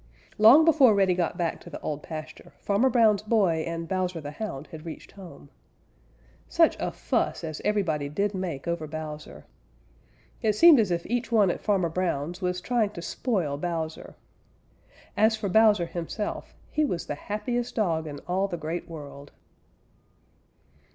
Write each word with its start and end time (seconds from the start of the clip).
Long 0.39 0.65
before 0.65 0.95
Reddy 0.95 1.13
got 1.13 1.37
back 1.37 1.61
to 1.61 1.69
the 1.69 1.79
Old 1.81 2.01
Pasture 2.01 2.53
Farmer 2.57 2.89
Brown's 2.89 3.21
boy 3.21 3.63
and 3.67 3.87
Bowser 3.87 4.19
the 4.19 4.31
Hound 4.31 4.65
had 4.71 4.83
reached 4.83 5.11
home. 5.11 5.51
Such 6.49 6.75
a 6.79 6.89
fuss 6.91 7.43
as 7.43 7.61
everybody 7.63 8.09
did 8.09 8.33
make 8.33 8.67
over 8.67 8.87
Bowser. 8.87 9.45
It 10.41 10.53
seemed 10.53 10.79
as 10.79 10.89
if 10.89 11.05
each 11.05 11.31
one 11.31 11.51
at 11.51 11.61
Farmer 11.61 11.89
Brown's 11.89 12.41
was 12.41 12.61
trying 12.61 12.89
to 12.93 13.01
spoil 13.03 13.57
Bowser. 13.59 14.15
As 15.15 15.35
for 15.37 15.49
Bowser 15.49 15.85
himself, 15.85 16.55
he 16.71 16.83
was 16.83 17.05
the 17.05 17.13
happiest 17.13 17.75
dog 17.75 18.07
in 18.07 18.17
all 18.27 18.47
the 18.47 18.57
Great 18.57 18.89
World. 18.89 19.31